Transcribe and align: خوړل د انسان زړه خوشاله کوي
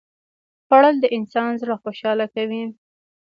خوړل 0.65 0.95
د 1.01 1.05
انسان 1.17 1.51
زړه 1.61 1.75
خوشاله 1.83 2.25
کوي 2.35 2.63